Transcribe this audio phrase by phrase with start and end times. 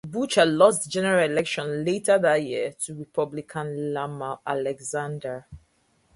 [0.07, 5.45] Butcher lost the general election later that year to Republican Lamar Alexander.